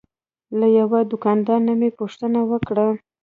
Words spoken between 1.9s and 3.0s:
پوښتنه وکړه.